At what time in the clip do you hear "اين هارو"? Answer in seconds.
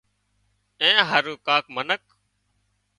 0.81-1.33